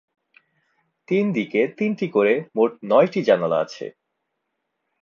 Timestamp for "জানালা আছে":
3.23-3.85